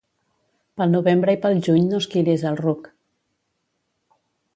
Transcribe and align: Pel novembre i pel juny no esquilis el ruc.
Pel 0.79 0.89
novembre 0.93 1.35
i 1.37 1.39
pel 1.43 1.59
juny 1.67 1.85
no 1.89 1.99
esquilis 2.05 2.47
el 2.53 2.57
ruc. 2.61 2.89